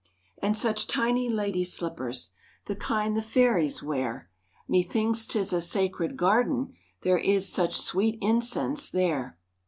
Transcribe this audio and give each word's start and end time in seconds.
And 0.39 0.57
such 0.57 0.87
tiny 0.87 1.29
lady 1.29 1.63
slippers, 1.63 2.31
The 2.65 2.75
kind 2.75 3.15
the 3.15 3.21
Fairies 3.21 3.83
wear,— 3.83 4.31
Me 4.67 4.81
thinks 4.81 5.27
'tis 5.27 5.53
a 5.53 5.61
sacred 5.61 6.17
garden, 6.17 6.73
There 7.01 7.19
is 7.19 7.47
such 7.47 7.79
sweet 7.79 8.17
incense 8.19 8.89
there. 8.89 9.37